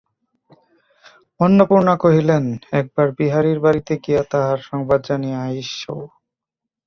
[1.39, 2.43] অন্নপূর্ণা কহিলেন,
[2.71, 5.71] একবার বিহারীর বাড়িতে গিয়া তাহার সংবাদ জানিয়া আইস।